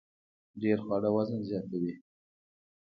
ډیر 0.61 0.77
خواړه 0.85 1.09
وزن 1.15 1.39
زیاتوي 1.49 1.93